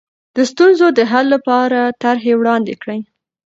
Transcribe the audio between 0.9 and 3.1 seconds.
د حل لپاره طرحې وړاندې کړئ.